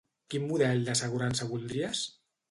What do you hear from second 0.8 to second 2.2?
d'assegurança voldries?